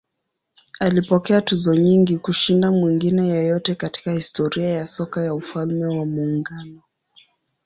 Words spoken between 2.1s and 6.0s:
kushinda mwingine yeyote katika historia ya soka ya Ufalme